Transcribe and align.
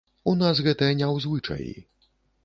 У 0.29 0.31
нас 0.37 0.61
гэта 0.67 0.87
не 1.01 1.05
ў 1.11 1.13
звычаі. 1.25 1.69